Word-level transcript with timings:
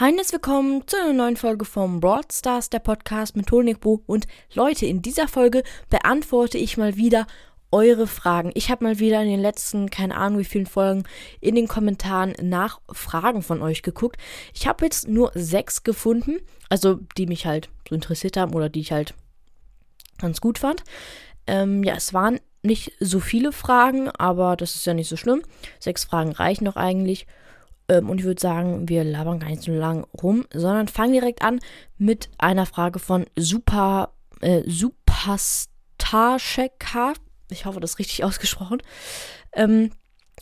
Herzlich 0.00 0.32
willkommen 0.32 0.82
zu 0.86 0.96
einer 0.96 1.12
neuen 1.12 1.36
Folge 1.36 1.66
vom 1.66 2.00
Broadstars, 2.00 2.70
der 2.70 2.78
Podcast 2.78 3.36
mit 3.36 3.52
Honigbo. 3.52 4.02
Und 4.06 4.26
Leute, 4.54 4.86
in 4.86 5.02
dieser 5.02 5.28
Folge 5.28 5.62
beantworte 5.90 6.56
ich 6.56 6.78
mal 6.78 6.96
wieder 6.96 7.26
eure 7.70 8.06
Fragen. 8.06 8.50
Ich 8.54 8.70
habe 8.70 8.82
mal 8.82 8.98
wieder 8.98 9.20
in 9.20 9.28
den 9.28 9.42
letzten, 9.42 9.90
keine 9.90 10.16
Ahnung 10.16 10.38
wie 10.38 10.46
vielen 10.46 10.64
Folgen, 10.64 11.04
in 11.42 11.54
den 11.54 11.68
Kommentaren 11.68 12.32
nach 12.40 12.80
Fragen 12.90 13.42
von 13.42 13.60
euch 13.60 13.82
geguckt. 13.82 14.16
Ich 14.54 14.66
habe 14.66 14.86
jetzt 14.86 15.06
nur 15.06 15.32
sechs 15.34 15.82
gefunden, 15.82 16.38
also 16.70 17.00
die 17.18 17.26
mich 17.26 17.44
halt 17.44 17.68
so 17.86 17.94
interessiert 17.94 18.38
haben 18.38 18.54
oder 18.54 18.70
die 18.70 18.80
ich 18.80 18.92
halt 18.92 19.12
ganz 20.16 20.40
gut 20.40 20.56
fand. 20.56 20.82
Ähm, 21.46 21.84
ja, 21.84 21.92
es 21.94 22.14
waren 22.14 22.40
nicht 22.62 22.94
so 23.00 23.20
viele 23.20 23.52
Fragen, 23.52 24.08
aber 24.08 24.56
das 24.56 24.76
ist 24.76 24.86
ja 24.86 24.94
nicht 24.94 25.10
so 25.10 25.18
schlimm. 25.18 25.42
Sechs 25.78 26.04
Fragen 26.04 26.32
reichen 26.32 26.64
doch 26.64 26.76
eigentlich. 26.76 27.26
Ähm, 27.90 28.08
und 28.08 28.20
ich 28.20 28.24
würde 28.24 28.40
sagen, 28.40 28.88
wir 28.88 29.02
labern 29.02 29.40
gar 29.40 29.48
nicht 29.48 29.62
so 29.62 29.72
lang 29.72 30.06
rum, 30.22 30.46
sondern 30.52 30.86
fangen 30.86 31.12
direkt 31.12 31.42
an 31.42 31.58
mit 31.98 32.30
einer 32.38 32.64
Frage 32.64 33.00
von 33.00 33.26
Super, 33.36 34.12
äh, 34.40 34.62
Superstarcheka. 34.64 37.14
Ich 37.50 37.66
hoffe, 37.66 37.80
das 37.80 37.90
ist 37.92 37.98
richtig 37.98 38.22
ausgesprochen. 38.30 38.80
Ähm, 39.52 39.90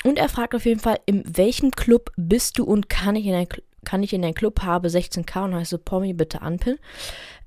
und 0.04 0.18
er 0.18 0.28
fragt 0.28 0.54
auf 0.54 0.66
jeden 0.66 0.80
Fall, 0.80 1.00
in 1.06 1.24
welchem 1.26 1.70
Club 1.70 2.12
bist 2.16 2.59
du 2.59 2.64
und 2.64 2.90
kann 2.90 3.16
ich 3.16 3.24
in 3.24 3.34
ein, 3.34 3.48
kann 3.84 4.02
ich 4.02 4.12
in 4.12 4.23
ein 4.24 4.34
Club 4.34 4.60
habe 4.62 4.88
16k 4.88 5.45
und 5.45 5.54
heiße 5.54 5.78
Pommi 5.78 6.12
bitte 6.12 6.42
anpinnen. 6.42 6.78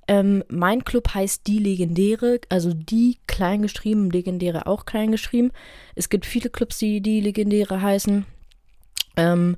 Ähm, 0.08 0.44
mein 0.50 0.84
Club 0.84 1.14
heißt 1.14 1.46
Die 1.46 1.60
Legendäre, 1.60 2.40
also 2.50 2.74
die 2.74 3.20
klein 3.28 3.62
geschrieben, 3.62 4.10
Legendäre 4.10 4.66
auch 4.66 4.86
klein 4.86 5.12
geschrieben. 5.12 5.52
Es 5.94 6.10
gibt 6.10 6.26
viele 6.26 6.50
Clubs, 6.50 6.80
die 6.80 7.02
Die 7.02 7.22
Legendäre 7.22 7.84
heißen. 7.84 8.26
Ähm, 9.16 9.58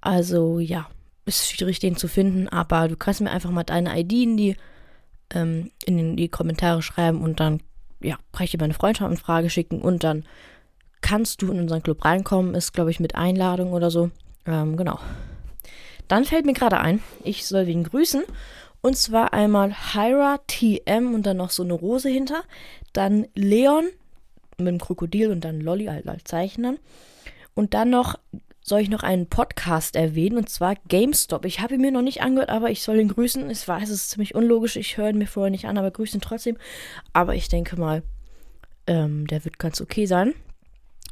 also 0.00 0.58
ja, 0.58 0.88
ist 1.24 1.50
schwierig, 1.50 1.78
den 1.78 1.96
zu 1.96 2.08
finden, 2.08 2.48
aber 2.48 2.88
du 2.88 2.96
kannst 2.96 3.20
mir 3.20 3.30
einfach 3.30 3.50
mal 3.50 3.64
deine 3.64 3.98
ID 3.98 4.12
in 4.12 4.36
die, 4.36 4.56
ähm, 5.30 5.70
in 5.84 6.16
die 6.16 6.28
Kommentare 6.28 6.82
schreiben 6.82 7.22
und 7.22 7.40
dann, 7.40 7.60
ja, 8.00 8.16
kann 8.32 8.44
ich 8.44 8.50
dir 8.50 8.58
meine 8.58 8.74
Freundschaftsanfrage 8.74 9.50
schicken 9.50 9.80
und 9.80 10.04
dann 10.04 10.24
kannst 11.00 11.42
du 11.42 11.52
in 11.52 11.60
unseren 11.60 11.82
Club 11.82 12.04
reinkommen. 12.04 12.54
Ist, 12.54 12.72
glaube 12.72 12.90
ich, 12.90 13.00
mit 13.00 13.14
Einladung 13.14 13.72
oder 13.72 13.90
so. 13.90 14.10
Ähm, 14.46 14.76
genau. 14.76 14.98
Dann 16.08 16.24
fällt 16.24 16.46
mir 16.46 16.54
gerade 16.54 16.80
ein, 16.80 17.00
ich 17.24 17.46
soll 17.46 17.68
ihn 17.68 17.84
grüßen. 17.84 18.24
Und 18.80 18.96
zwar 18.96 19.32
einmal 19.32 19.72
Hyra 19.72 20.38
TM 20.46 21.14
und 21.14 21.24
dann 21.24 21.36
noch 21.36 21.50
so 21.50 21.62
eine 21.62 21.74
Rose 21.74 22.08
hinter. 22.08 22.42
Dann 22.92 23.26
Leon 23.34 23.88
mit 24.56 24.68
dem 24.68 24.78
Krokodil 24.78 25.30
und 25.30 25.44
dann 25.44 25.60
Lolly 25.60 25.88
als 25.88 26.24
Zeichnen. 26.24 26.78
Und 27.54 27.74
dann 27.74 27.90
noch 27.90 28.18
soll 28.68 28.80
ich 28.80 28.90
noch 28.90 29.02
einen 29.02 29.28
Podcast 29.28 29.96
erwähnen 29.96 30.36
und 30.36 30.48
zwar 30.48 30.76
GameStop. 30.88 31.44
Ich 31.44 31.60
habe 31.60 31.74
ihn 31.74 31.80
mir 31.80 31.90
noch 31.90 32.02
nicht 32.02 32.22
angehört, 32.22 32.50
aber 32.50 32.70
ich 32.70 32.82
soll 32.82 32.98
ihn 32.98 33.08
grüßen. 33.08 33.48
Ich 33.50 33.66
weiß, 33.66 33.84
es 33.84 34.02
ist 34.02 34.10
ziemlich 34.10 34.34
unlogisch. 34.34 34.76
Ich 34.76 34.96
höre 34.96 35.10
ihn 35.10 35.18
mir 35.18 35.26
vorher 35.26 35.50
nicht 35.50 35.66
an, 35.66 35.78
aber 35.78 35.90
grüße 35.90 36.16
ihn 36.16 36.20
trotzdem. 36.20 36.58
Aber 37.12 37.34
ich 37.34 37.48
denke 37.48 37.78
mal, 37.80 38.02
ähm, 38.86 39.26
der 39.26 39.44
wird 39.44 39.58
ganz 39.58 39.80
okay 39.80 40.06
sein. 40.06 40.34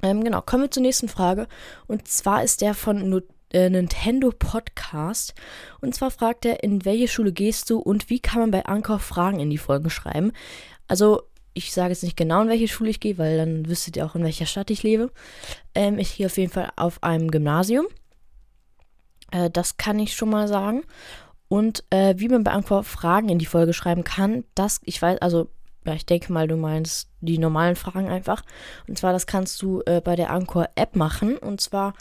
Ähm, 0.03 0.23
genau, 0.23 0.43
kommen 0.43 0.65
wir 0.65 0.71
zur 0.71 0.83
nächsten 0.83 1.09
Frage. 1.09 1.48
Und 1.87 2.07
zwar 2.07 2.45
ist 2.45 2.61
der 2.61 2.75
von 2.75 3.09
Not 3.09 3.25
äh, 3.53 3.70
Nintendo 3.70 4.33
Podcast. 4.37 5.35
Und 5.81 5.95
zwar 5.95 6.11
fragt 6.11 6.45
er, 6.45 6.63
in 6.63 6.85
welche 6.85 7.09
Schule 7.09 7.33
gehst 7.33 7.70
du 7.70 7.79
und 7.79 8.11
wie 8.11 8.20
kann 8.20 8.41
man 8.41 8.51
bei 8.51 8.67
Ankauf 8.67 9.03
Fragen 9.03 9.41
in 9.41 9.51
die 9.51 9.59
Folgen 9.59 9.89
schreiben? 9.89 10.33
Also, 10.89 11.23
ich 11.57 11.73
sage 11.73 11.91
jetzt 11.91 12.03
nicht 12.03 12.17
genau, 12.17 12.43
in 12.43 12.49
welche 12.49 12.69
Schule 12.69 12.91
ich 12.91 13.01
gehe, 13.01 13.17
weil 13.19 13.39
dann 13.39 13.67
wüsstet 13.67 13.97
ihr 13.97 14.05
auch, 14.05 14.15
in 14.15 14.23
welcher 14.23 14.47
Stadt 14.47 14.71
ich 14.71 14.83
lebe. 14.83 15.11
Ähm, 15.75 15.98
ich 15.98 16.17
gehe 16.17 16.27
auf 16.27 16.37
jeden 16.37 16.53
Fall 16.53 16.71
auf 16.77 17.03
einem 17.03 17.31
Gymnasium. 17.31 17.87
Äh, 19.31 19.51
das 19.51 19.79
kann 19.79 19.98
ich 19.98 20.15
schon 20.15 20.29
mal 20.29 20.48
sagen. 20.48 20.83
Und 21.48 21.85
äh, 21.91 22.15
wie 22.19 22.29
man 22.29 22.45
bei 22.45 22.51
Ankauf 22.51 22.87
Fragen 22.87 23.31
in 23.31 23.39
die 23.39 23.47
Folge 23.47 23.73
schreiben 23.73 24.05
kann, 24.05 24.45
das, 24.55 24.81
ich 24.85 25.01
weiß, 25.01 25.19
also 25.23 25.48
ja, 25.87 25.95
ich 25.95 26.05
denke 26.05 26.33
mal, 26.33 26.48
du 26.48 26.57
meinst 26.57 27.09
die 27.21 27.39
normalen 27.39 27.77
Fragen 27.77 28.09
einfach. 28.09 28.42
Und 28.86 28.98
zwar, 28.98 29.13
das 29.13 29.27
kannst 29.27 29.63
du 29.63 29.83
äh, 29.86 30.03
bei 30.03 30.17
der 30.17 30.30
Anchor-App 30.30 30.97
machen. 30.97 31.39
Und 31.39 31.61
zwar 31.61 31.95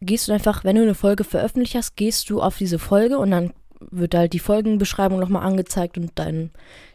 gehst 0.00 0.28
du 0.28 0.32
einfach, 0.32 0.62
wenn 0.62 0.76
du 0.76 0.82
eine 0.82 0.94
Folge 0.94 1.24
veröffentlicht 1.24 1.74
hast, 1.74 1.96
gehst 1.96 2.30
du 2.30 2.40
auf 2.42 2.58
diese 2.58 2.78
Folge 2.78 3.18
und 3.18 3.30
dann 3.30 3.54
wird 3.90 4.14
halt 4.14 4.32
die 4.32 4.38
Folgenbeschreibung 4.38 5.18
nochmal 5.18 5.44
angezeigt 5.44 5.98
und 5.98 6.12
dann 6.14 6.50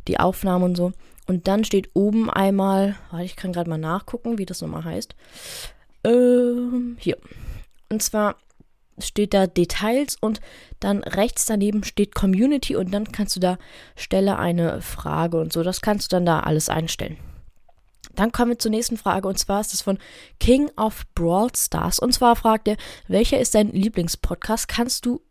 die 0.07 0.19
Aufnahme 0.19 0.65
und 0.65 0.75
so. 0.75 0.91
Und 1.27 1.47
dann 1.47 1.63
steht 1.63 1.91
oben 1.93 2.29
einmal, 2.29 2.95
warte, 3.11 3.25
ich 3.25 3.35
kann 3.35 3.53
gerade 3.53 3.69
mal 3.69 3.77
nachgucken, 3.77 4.37
wie 4.37 4.45
das 4.45 4.61
nochmal 4.61 4.83
heißt. 4.83 5.15
Ähm, 6.03 6.97
hier. 6.99 7.17
Und 7.89 8.01
zwar 8.01 8.35
steht 8.99 9.33
da 9.33 9.47
Details 9.47 10.17
und 10.19 10.41
dann 10.79 11.03
rechts 11.03 11.45
daneben 11.45 11.83
steht 11.83 12.15
Community 12.15 12.75
und 12.75 12.91
dann 12.91 13.11
kannst 13.11 13.35
du 13.35 13.39
da 13.39 13.57
stelle 13.95 14.37
eine 14.37 14.81
Frage 14.81 15.39
und 15.39 15.53
so. 15.53 15.63
Das 15.63 15.81
kannst 15.81 16.11
du 16.11 16.15
dann 16.15 16.25
da 16.25 16.41
alles 16.41 16.69
einstellen. 16.69 17.17
Dann 18.15 18.31
kommen 18.31 18.51
wir 18.51 18.59
zur 18.59 18.71
nächsten 18.71 18.97
Frage 18.97 19.27
und 19.27 19.37
zwar 19.37 19.61
ist 19.61 19.73
es 19.73 19.81
von 19.81 19.97
King 20.39 20.69
of 20.75 21.05
Brawl 21.15 21.49
Stars. 21.55 21.99
Und 21.99 22.13
zwar 22.13 22.35
fragt 22.35 22.67
er, 22.67 22.75
welcher 23.07 23.39
ist 23.39 23.55
dein 23.55 23.71
Lieblingspodcast? 23.71 24.67
Kannst 24.67 25.05
du 25.05 25.21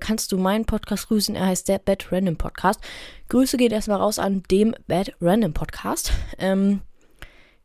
kannst 0.00 0.32
du 0.32 0.38
meinen 0.38 0.64
Podcast 0.64 1.08
grüßen. 1.08 1.34
Er 1.34 1.46
heißt 1.46 1.68
der 1.68 1.78
Bad 1.78 2.10
Random 2.12 2.36
Podcast. 2.36 2.80
Grüße 3.28 3.56
geht 3.56 3.72
erstmal 3.72 3.98
raus 3.98 4.18
an 4.18 4.42
dem 4.50 4.74
Bad 4.86 5.12
Random 5.20 5.52
Podcast. 5.52 6.12
Ähm, 6.38 6.80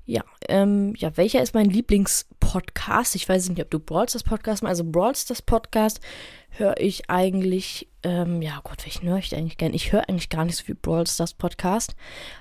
ja, 0.05 0.21
ähm, 0.49 0.93
ja, 0.97 1.15
welcher 1.15 1.41
ist 1.41 1.53
mein 1.53 1.69
Lieblingspodcast? 1.69 3.15
Ich 3.15 3.29
weiß 3.29 3.47
nicht, 3.47 3.61
ob 3.61 3.71
du 3.71 3.79
Brawls 3.79 4.11
das 4.13 4.23
Podcast 4.23 4.61
machst. 4.61 4.71
Also 4.71 4.83
Brawls 4.83 5.25
das 5.25 5.41
Podcast 5.41 6.01
höre 6.49 6.77
ich 6.77 7.09
eigentlich, 7.09 7.87
ähm, 8.03 8.41
ja 8.41 8.59
Gott, 8.63 8.85
welchen 8.85 9.07
höre 9.07 9.17
ich 9.17 9.33
eigentlich 9.33 9.57
gern? 9.57 9.73
Ich 9.73 9.93
höre 9.93 10.09
eigentlich 10.09 10.29
gar 10.29 10.43
nicht 10.43 10.57
so 10.57 10.65
viel 10.65 10.75
Brawl 10.75 11.07
Stars 11.07 11.33
Podcast. 11.33 11.95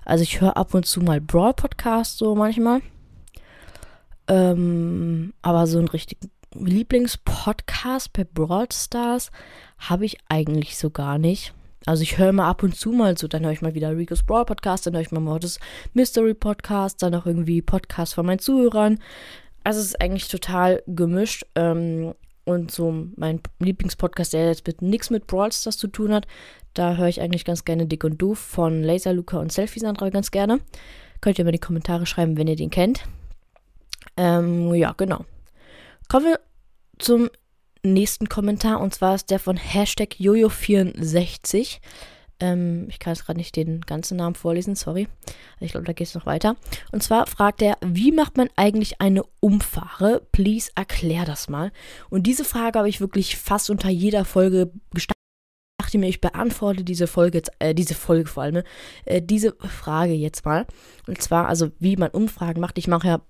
Also 0.04 0.24
ich 0.24 0.40
höre 0.40 0.56
ab 0.56 0.74
und 0.74 0.86
zu 0.86 1.00
mal 1.02 1.20
Brawl 1.20 1.54
Podcast 1.54 2.18
so 2.18 2.34
manchmal. 2.34 2.82
Ähm, 4.26 5.32
aber 5.42 5.66
so 5.68 5.78
einen 5.78 5.88
richtigen 5.88 6.31
Lieblingspodcast 6.54 8.12
bei 8.12 8.24
Brawl 8.24 8.66
Stars 8.72 9.30
habe 9.78 10.04
ich 10.04 10.18
eigentlich 10.28 10.76
so 10.76 10.90
gar 10.90 11.18
nicht. 11.18 11.54
Also 11.86 12.02
ich 12.02 12.18
höre 12.18 12.32
mal 12.32 12.48
ab 12.48 12.62
und 12.62 12.76
zu 12.76 12.92
mal 12.92 13.18
so, 13.18 13.26
dann 13.26 13.44
höre 13.44 13.52
ich 13.52 13.62
mal 13.62 13.74
wieder 13.74 13.96
Rico's 13.96 14.22
Brawl 14.22 14.44
Podcast, 14.44 14.86
dann 14.86 14.94
höre 14.94 15.00
ich 15.00 15.10
mal 15.10 15.20
Mordes 15.20 15.58
Mystery 15.94 16.34
Podcast, 16.34 17.02
dann 17.02 17.14
auch 17.14 17.26
irgendwie 17.26 17.60
Podcast 17.60 18.14
von 18.14 18.26
meinen 18.26 18.38
Zuhörern. 18.38 18.98
Also 19.64 19.80
es 19.80 19.86
ist 19.86 20.00
eigentlich 20.00 20.28
total 20.28 20.82
gemischt. 20.86 21.44
Ähm, 21.54 22.14
und 22.44 22.72
so 22.72 23.06
mein 23.16 23.40
Lieblingspodcast, 23.60 24.32
der 24.32 24.48
jetzt 24.48 24.66
mit 24.66 24.82
nichts 24.82 25.10
mit 25.10 25.26
Brawl 25.26 25.52
Stars 25.52 25.78
zu 25.78 25.88
tun 25.88 26.12
hat, 26.12 26.26
da 26.74 26.96
höre 26.96 27.08
ich 27.08 27.20
eigentlich 27.20 27.44
ganz 27.44 27.64
gerne 27.64 27.86
Dick 27.86 28.04
und 28.04 28.20
Doof 28.20 28.38
von 28.38 28.82
Laser 28.82 29.12
Luca 29.12 29.38
und 29.38 29.52
Selfie 29.52 29.80
Sandra 29.80 30.10
ganz 30.10 30.30
gerne. 30.30 30.60
Könnt 31.20 31.38
ihr 31.38 31.44
mal 31.44 31.50
in 31.50 31.54
die 31.54 31.60
Kommentare 31.60 32.06
schreiben, 32.06 32.36
wenn 32.36 32.48
ihr 32.48 32.56
den 32.56 32.70
kennt. 32.70 33.04
Ähm, 34.16 34.74
ja, 34.74 34.92
genau. 34.96 35.24
Kommen 36.12 36.26
wir 36.26 36.40
zum 36.98 37.30
nächsten 37.82 38.28
Kommentar 38.28 38.82
und 38.82 38.92
zwar 38.92 39.14
ist 39.14 39.30
der 39.30 39.38
von 39.38 39.56
Hashtag 39.56 40.16
Jojo64. 40.16 41.78
Ähm, 42.38 42.86
ich 42.90 42.98
kann 42.98 43.14
jetzt 43.14 43.24
gerade 43.24 43.38
nicht 43.38 43.56
den 43.56 43.80
ganzen 43.80 44.18
Namen 44.18 44.34
vorlesen, 44.34 44.74
sorry. 44.74 45.08
Ich 45.58 45.70
glaube, 45.70 45.86
da 45.86 45.94
geht 45.94 46.08
es 46.08 46.14
noch 46.14 46.26
weiter. 46.26 46.56
Und 46.90 47.02
zwar 47.02 47.26
fragt 47.26 47.62
er, 47.62 47.78
wie 47.80 48.12
macht 48.12 48.36
man 48.36 48.50
eigentlich 48.56 49.00
eine 49.00 49.22
Umfahre? 49.40 50.20
Please 50.32 50.70
erklär 50.74 51.24
das 51.24 51.48
mal. 51.48 51.72
Und 52.10 52.26
diese 52.26 52.44
Frage 52.44 52.78
habe 52.78 52.90
ich 52.90 53.00
wirklich 53.00 53.38
fast 53.38 53.70
unter 53.70 53.88
jeder 53.88 54.26
Folge 54.26 54.70
gestellt 54.92 55.16
dachte 55.92 55.98
mir, 55.98 56.08
ich 56.08 56.20
beantworte 56.20 56.84
diese 56.84 57.06
Folge 57.06 57.38
jetzt, 57.38 57.52
äh, 57.58 57.74
diese 57.74 57.94
Folge 57.94 58.28
vor 58.28 58.42
allem, 58.42 58.62
äh, 59.04 59.20
diese 59.22 59.56
Frage 59.60 60.12
jetzt 60.12 60.44
mal. 60.44 60.66
Und 61.06 61.20
zwar, 61.20 61.48
also 61.48 61.70
wie 61.78 61.96
man 61.96 62.10
Umfragen 62.10 62.60
macht. 62.60 62.78
Ich 62.78 62.86
mache 62.86 63.08
ja 63.08 63.22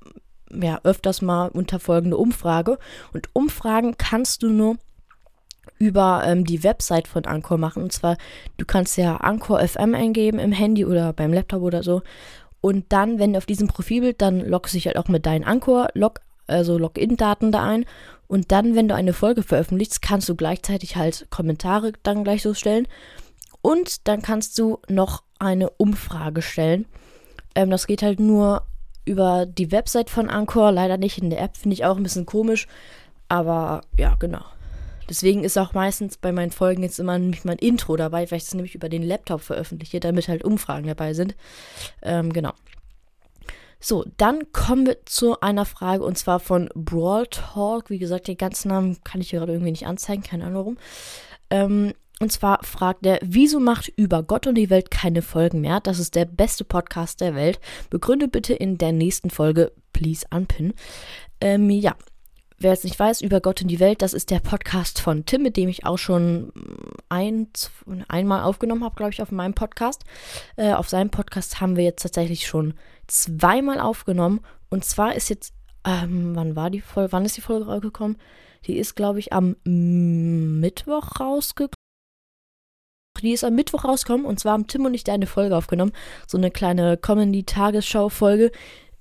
ja, 0.52 0.80
öfters 0.84 1.22
mal 1.22 1.48
unter 1.48 1.78
folgende 1.78 2.16
Umfrage. 2.16 2.78
Und 3.12 3.28
Umfragen 3.32 3.96
kannst 3.96 4.42
du 4.42 4.48
nur 4.48 4.76
über 5.78 6.22
ähm, 6.24 6.44
die 6.44 6.62
Website 6.62 7.08
von 7.08 7.24
Anchor 7.24 7.58
machen. 7.58 7.82
Und 7.82 7.92
zwar, 7.92 8.16
du 8.56 8.64
kannst 8.64 8.96
ja 8.96 9.16
Anchor 9.16 9.66
FM 9.66 9.94
eingeben 9.94 10.38
im 10.38 10.52
Handy 10.52 10.84
oder 10.84 11.12
beim 11.12 11.32
Laptop 11.32 11.62
oder 11.62 11.82
so. 11.82 12.02
Und 12.60 12.92
dann, 12.92 13.18
wenn 13.18 13.32
du 13.32 13.38
auf 13.38 13.46
diesem 13.46 13.68
Profilbild, 13.68 14.22
dann 14.22 14.40
loggst 14.40 14.72
du 14.72 14.76
dich 14.76 14.86
halt 14.86 14.96
auch 14.96 15.08
mit 15.08 15.26
deinen 15.26 15.44
Anchor-Log, 15.44 16.20
also 16.46 16.78
Login-Daten 16.78 17.50
da 17.50 17.64
ein. 17.64 17.84
Und 18.28 18.52
dann, 18.52 18.76
wenn 18.76 18.88
du 18.88 18.94
eine 18.94 19.12
Folge 19.12 19.42
veröffentlichst, 19.42 20.00
kannst 20.00 20.28
du 20.28 20.36
gleichzeitig 20.36 20.96
halt 20.96 21.26
Kommentare 21.30 21.92
dann 22.02 22.24
gleich 22.24 22.42
so 22.42 22.54
stellen. 22.54 22.86
Und 23.60 24.08
dann 24.08 24.22
kannst 24.22 24.58
du 24.58 24.78
noch 24.88 25.22
eine 25.38 25.70
Umfrage 25.70 26.42
stellen. 26.42 26.86
Ähm, 27.54 27.70
das 27.70 27.86
geht 27.86 28.02
halt 28.02 28.20
nur 28.20 28.62
über 29.04 29.46
die 29.46 29.72
Website 29.72 30.10
von 30.10 30.28
Anchor, 30.28 30.72
leider 30.72 30.96
nicht 30.96 31.18
in 31.18 31.30
der 31.30 31.40
App, 31.40 31.56
finde 31.56 31.74
ich 31.74 31.84
auch 31.84 31.96
ein 31.96 32.02
bisschen 32.02 32.26
komisch. 32.26 32.66
Aber 33.28 33.82
ja, 33.96 34.16
genau. 34.18 34.44
Deswegen 35.08 35.44
ist 35.44 35.58
auch 35.58 35.74
meistens 35.74 36.16
bei 36.16 36.32
meinen 36.32 36.52
Folgen 36.52 36.82
jetzt 36.82 36.98
immer 36.98 37.18
nämlich 37.18 37.44
mein 37.44 37.58
Intro 37.58 37.96
dabei, 37.96 38.30
weil 38.30 38.38
ich 38.38 38.44
das 38.44 38.54
nämlich 38.54 38.74
über 38.74 38.88
den 38.88 39.02
Laptop 39.02 39.40
veröffentliche, 39.40 40.00
damit 40.00 40.28
halt 40.28 40.44
Umfragen 40.44 40.86
dabei 40.86 41.12
sind. 41.12 41.34
Ähm, 42.02 42.32
genau. 42.32 42.52
So, 43.80 44.04
dann 44.16 44.52
kommen 44.52 44.86
wir 44.86 45.04
zu 45.06 45.40
einer 45.40 45.64
Frage 45.64 46.04
und 46.04 46.16
zwar 46.16 46.38
von 46.38 46.70
Brawl 46.74 47.26
Talk. 47.26 47.90
Wie 47.90 47.98
gesagt, 47.98 48.28
den 48.28 48.36
ganzen 48.36 48.68
Namen 48.68 49.02
kann 49.02 49.20
ich 49.20 49.30
hier 49.30 49.40
gerade 49.40 49.52
irgendwie 49.52 49.72
nicht 49.72 49.86
anzeigen, 49.86 50.22
keine 50.22 50.44
Ahnung 50.44 50.54
warum. 50.54 50.78
Ähm, 51.50 51.92
und 52.22 52.30
zwar 52.30 52.62
fragt 52.62 53.04
er, 53.04 53.18
wieso 53.20 53.58
macht 53.58 53.88
über 53.96 54.22
Gott 54.22 54.46
und 54.46 54.54
die 54.54 54.70
Welt 54.70 54.92
keine 54.92 55.22
Folgen 55.22 55.60
mehr? 55.60 55.80
Das 55.80 55.98
ist 55.98 56.14
der 56.14 56.24
beste 56.24 56.64
Podcast 56.64 57.20
der 57.20 57.34
Welt. 57.34 57.58
Begründe 57.90 58.28
bitte 58.28 58.54
in 58.54 58.78
der 58.78 58.92
nächsten 58.92 59.28
Folge, 59.28 59.72
please 59.92 60.24
unpin. 60.30 60.72
Ähm, 61.40 61.68
ja, 61.68 61.96
wer 62.58 62.72
es 62.72 62.84
nicht 62.84 62.96
weiß, 62.96 63.22
über 63.22 63.40
Gott 63.40 63.62
und 63.62 63.66
die 63.66 63.80
Welt, 63.80 64.02
das 64.02 64.12
ist 64.12 64.30
der 64.30 64.38
Podcast 64.38 65.00
von 65.00 65.26
Tim, 65.26 65.42
mit 65.42 65.56
dem 65.56 65.68
ich 65.68 65.84
auch 65.84 65.98
schon 65.98 66.52
ein, 67.08 67.48
einmal 68.06 68.44
aufgenommen 68.44 68.84
habe, 68.84 68.94
glaube 68.94 69.10
ich, 69.10 69.20
auf 69.20 69.32
meinem 69.32 69.54
Podcast. 69.54 70.04
Äh, 70.54 70.74
auf 70.74 70.88
seinem 70.88 71.10
Podcast 71.10 71.60
haben 71.60 71.74
wir 71.76 71.82
jetzt 71.82 72.02
tatsächlich 72.02 72.46
schon 72.46 72.74
zweimal 73.08 73.80
aufgenommen. 73.80 74.42
Und 74.70 74.84
zwar 74.84 75.16
ist 75.16 75.28
jetzt, 75.28 75.54
ähm, 75.84 76.36
wann 76.36 76.54
war 76.54 76.70
die 76.70 76.82
Folge, 76.82 77.10
wann 77.10 77.24
ist 77.24 77.36
die 77.36 77.40
Folge 77.40 77.66
rausgekommen? 77.66 78.16
Die 78.68 78.78
ist, 78.78 78.94
glaube 78.94 79.18
ich, 79.18 79.32
am 79.32 79.56
Mittwoch 79.64 81.18
rausgekommen. 81.18 81.81
Die 83.22 83.32
ist 83.32 83.44
am 83.44 83.54
Mittwoch 83.54 83.84
rausgekommen 83.84 84.26
und 84.26 84.40
zwar 84.40 84.52
haben 84.52 84.66
Tim 84.66 84.84
und 84.84 84.94
ich 84.94 85.04
da 85.04 85.14
eine 85.14 85.26
Folge 85.26 85.56
aufgenommen. 85.56 85.92
So 86.26 86.36
eine 86.36 86.50
kleine 86.50 86.96
Comedy-Tagesschau-Folge. 86.96 88.52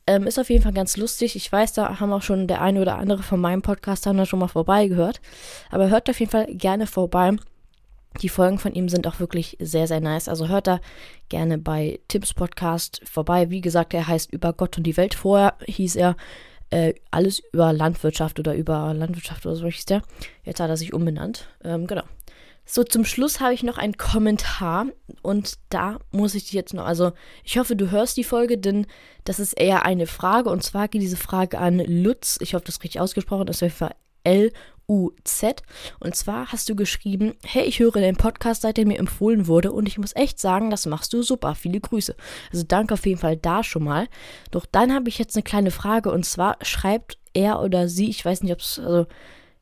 Ähm, 0.07 0.25
ist 0.25 0.39
auf 0.39 0.49
jeden 0.49 0.63
Fall 0.63 0.73
ganz 0.73 0.97
lustig. 0.97 1.35
Ich 1.35 1.51
weiß, 1.51 1.73
da 1.73 1.99
haben 1.99 2.11
auch 2.11 2.21
schon 2.21 2.47
der 2.47 2.61
eine 2.61 2.81
oder 2.81 2.97
andere 2.97 3.23
von 3.23 3.39
meinem 3.39 3.61
Podcast 3.61 4.05
da 4.05 4.25
schon 4.25 4.39
mal 4.39 4.47
vorbeigehört. 4.47 5.21
Aber 5.69 5.89
hört 5.89 6.09
auf 6.09 6.19
jeden 6.19 6.31
Fall 6.31 6.47
gerne 6.47 6.87
vorbei. 6.87 7.35
Die 8.21 8.29
Folgen 8.29 8.59
von 8.59 8.73
ihm 8.73 8.89
sind 8.89 9.07
auch 9.07 9.19
wirklich 9.19 9.57
sehr, 9.59 9.87
sehr 9.87 10.01
nice. 10.01 10.27
Also 10.27 10.47
hört 10.47 10.67
da 10.67 10.81
gerne 11.29 11.57
bei 11.57 11.99
Tims 12.07 12.33
Podcast 12.33 13.01
vorbei. 13.05 13.49
Wie 13.49 13.61
gesagt, 13.61 13.93
er 13.93 14.07
heißt 14.07 14.33
Über 14.33 14.53
Gott 14.53 14.77
und 14.77 14.83
die 14.83 14.97
Welt. 14.97 15.13
Vorher 15.13 15.55
hieß 15.65 15.95
er 15.95 16.15
äh, 16.71 16.93
alles 17.11 17.41
über 17.51 17.71
Landwirtschaft 17.71 18.39
oder 18.39 18.55
über 18.55 18.93
Landwirtschaft 18.93 19.45
oder 19.45 19.55
so 19.55 19.67
hieß 19.67 19.85
der. 19.85 20.01
Jetzt 20.43 20.59
hat 20.59 20.69
er 20.69 20.77
sich 20.77 20.93
umbenannt. 20.93 21.47
Ähm, 21.63 21.87
genau. 21.87 22.03
So, 22.73 22.85
zum 22.85 23.03
Schluss 23.03 23.41
habe 23.41 23.53
ich 23.53 23.63
noch 23.63 23.77
einen 23.77 23.97
Kommentar 23.97 24.85
und 25.23 25.55
da 25.67 25.99
muss 26.11 26.35
ich 26.35 26.45
dich 26.45 26.53
jetzt 26.53 26.73
noch, 26.73 26.85
also 26.85 27.11
ich 27.43 27.57
hoffe, 27.57 27.75
du 27.75 27.91
hörst 27.91 28.15
die 28.15 28.23
Folge, 28.23 28.57
denn 28.57 28.87
das 29.25 29.41
ist 29.41 29.59
eher 29.59 29.83
eine 29.83 30.07
Frage 30.07 30.49
und 30.49 30.63
zwar 30.63 30.87
geht 30.87 31.01
diese 31.01 31.17
Frage 31.17 31.59
an 31.59 31.79
Lutz, 31.79 32.37
ich 32.39 32.53
hoffe, 32.53 32.63
das 32.63 32.75
ist 32.75 32.83
richtig 32.85 33.01
ausgesprochen, 33.01 33.45
das 33.45 33.61
ist 33.61 33.83
L-U-Z 34.23 35.63
und 35.99 36.15
zwar 36.15 36.53
hast 36.53 36.69
du 36.69 36.77
geschrieben, 36.77 37.33
hey, 37.43 37.65
ich 37.65 37.79
höre 37.79 37.91
den 37.91 38.15
Podcast, 38.15 38.61
seit 38.61 38.77
der 38.77 38.87
mir 38.87 38.99
empfohlen 38.99 39.47
wurde 39.47 39.73
und 39.73 39.85
ich 39.89 39.97
muss 39.97 40.15
echt 40.15 40.39
sagen, 40.39 40.69
das 40.69 40.85
machst 40.85 41.11
du 41.11 41.23
super, 41.23 41.55
viele 41.55 41.81
Grüße. 41.81 42.15
Also 42.53 42.63
danke 42.65 42.93
auf 42.93 43.05
jeden 43.05 43.19
Fall 43.19 43.35
da 43.35 43.65
schon 43.65 43.83
mal. 43.83 44.07
Doch 44.49 44.65
dann 44.65 44.93
habe 44.93 45.09
ich 45.09 45.17
jetzt 45.17 45.35
eine 45.35 45.43
kleine 45.43 45.71
Frage 45.71 46.09
und 46.09 46.25
zwar 46.25 46.55
schreibt 46.61 47.17
er 47.33 47.61
oder 47.61 47.89
sie, 47.89 48.09
ich 48.09 48.23
weiß 48.23 48.43
nicht, 48.43 48.53
ob 48.53 48.59
es, 48.59 48.79
also 48.79 49.07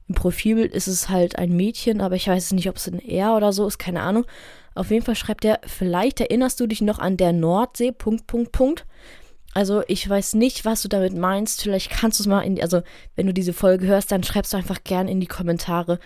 im 0.10 0.16
Profilbild 0.16 0.74
ist 0.74 0.88
es 0.88 1.08
halt 1.08 1.38
ein 1.38 1.56
Mädchen, 1.56 2.02
aber 2.02 2.16
ich 2.16 2.28
weiß 2.28 2.52
nicht, 2.54 2.68
ob 2.68 2.78
es 2.78 2.88
ein 2.88 3.00
R 3.00 3.36
oder 3.36 3.54
so 3.54 3.68
ist, 3.68 3.78
keine 3.78 4.02
Ahnung. 4.02 4.26
Auf 4.74 4.90
jeden 4.92 5.06
Fall 5.06 5.16
schreibt 5.16 5.46
er, 5.46 5.60
vielleicht 5.66 6.20
erinnerst 6.20 6.60
du 6.60 6.68
dich 6.68 6.82
noch 6.82 7.00
an 7.00 7.16
der 7.16 7.32
Nordsee, 7.32 7.92
Punkt, 7.92 8.28
Punkt, 8.28 8.52
Punkt. 8.52 8.86
Also 9.54 9.84
ich 9.88 10.08
weiß 10.08 10.34
nicht, 10.34 10.66
was 10.66 10.82
du 10.82 10.88
damit 10.88 11.16
meinst. 11.16 11.62
Vielleicht 11.62 11.92
kannst 11.92 12.20
du 12.20 12.24
es 12.24 12.28
mal 12.28 12.42
in, 12.42 12.56
die, 12.56 12.64
also 12.64 12.82
wenn 13.16 13.28
du 13.28 13.34
diese 13.34 13.54
Folge 13.54 13.88
hörst, 13.88 14.12
dann 14.12 14.24
schreibst 14.24 14.54
du 14.54 14.58
einfach 14.58 14.84
gern 14.84 15.08
in 15.08 15.20
die 15.20 15.28
Kommentare, 15.28 16.00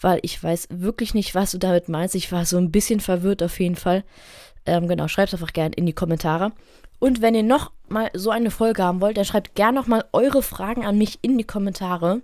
weil 0.00 0.20
ich 0.22 0.42
weiß 0.42 0.68
wirklich 0.70 1.14
nicht, 1.14 1.34
was 1.34 1.50
du 1.50 1.58
damit 1.58 1.88
meinst. 1.88 2.14
Ich 2.14 2.30
war 2.30 2.44
so 2.44 2.58
ein 2.58 2.70
bisschen 2.70 3.00
verwirrt 3.00 3.42
auf 3.42 3.58
jeden 3.58 3.76
Fall. 3.76 4.04
Ähm, 4.66 4.86
genau, 4.86 5.08
schreibt 5.08 5.32
einfach 5.32 5.52
gern 5.52 5.72
in 5.72 5.86
die 5.86 5.92
Kommentare. 5.92 6.52
Und 7.00 7.22
wenn 7.22 7.34
ihr 7.34 7.44
noch 7.44 7.72
mal 7.88 8.10
so 8.14 8.30
eine 8.30 8.50
Folge 8.50 8.82
haben 8.82 9.00
wollt, 9.00 9.16
dann 9.16 9.24
schreibt 9.24 9.54
gern 9.54 9.74
noch 9.74 9.86
mal 9.86 10.04
eure 10.12 10.42
Fragen 10.42 10.84
an 10.84 10.98
mich 10.98 11.18
in 11.22 11.38
die 11.38 11.44
Kommentare. 11.44 12.22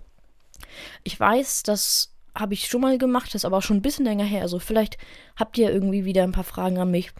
Ich 1.03 1.19
weiß, 1.19 1.63
das 1.63 2.11
habe 2.35 2.53
ich 2.53 2.67
schon 2.67 2.81
mal 2.81 2.97
gemacht, 2.97 3.27
das 3.27 3.35
ist 3.35 3.45
aber 3.45 3.57
auch 3.57 3.63
schon 3.63 3.77
ein 3.77 3.81
bisschen 3.81 4.05
länger 4.05 4.25
her. 4.25 4.41
Also 4.41 4.59
vielleicht 4.59 4.97
habt 5.35 5.57
ihr 5.57 5.71
irgendwie 5.71 6.05
wieder 6.05 6.23
ein 6.23 6.33
paar 6.33 6.43
Fragen 6.43 6.77
an 6.77 6.91
mich. 6.91 7.11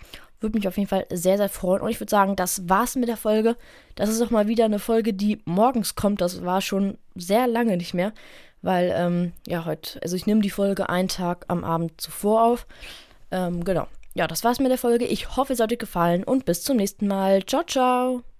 Würde 0.41 0.57
mich 0.57 0.67
auf 0.67 0.77
jeden 0.77 0.89
Fall 0.89 1.05
sehr, 1.11 1.37
sehr 1.37 1.49
freuen. 1.49 1.81
Und 1.81 1.89
ich 1.89 1.99
würde 1.99 2.11
sagen, 2.11 2.35
das 2.35 2.67
war's 2.67 2.95
mit 2.95 3.07
der 3.07 3.17
Folge. 3.17 3.55
Das 3.95 4.09
ist 4.09 4.21
auch 4.21 4.29
mal 4.29 4.47
wieder 4.47 4.65
eine 4.65 4.79
Folge, 4.79 5.13
die 5.13 5.41
morgens 5.45 5.95
kommt. 5.95 6.19
Das 6.19 6.43
war 6.43 6.61
schon 6.61 6.97
sehr 7.15 7.47
lange 7.47 7.77
nicht 7.77 7.93
mehr. 7.93 8.13
Weil, 8.61 8.93
ähm, 8.95 9.31
ja, 9.47 9.65
heute, 9.65 10.01
also 10.01 10.15
ich 10.15 10.25
nehme 10.25 10.41
die 10.41 10.49
Folge 10.49 10.89
einen 10.89 11.07
Tag 11.07 11.45
am 11.47 11.63
Abend 11.63 12.01
zuvor 12.01 12.43
auf. 12.43 12.67
Ähm, 13.31 13.63
genau. 13.63 13.87
Ja, 14.13 14.27
das 14.27 14.43
war's 14.43 14.59
mit 14.59 14.71
der 14.71 14.77
Folge. 14.77 15.05
Ich 15.05 15.35
hoffe, 15.35 15.53
es 15.53 15.59
hat 15.59 15.71
euch 15.71 15.79
gefallen 15.79 16.23
und 16.23 16.45
bis 16.45 16.63
zum 16.63 16.77
nächsten 16.77 17.07
Mal. 17.07 17.45
Ciao, 17.45 17.63
ciao. 17.63 18.34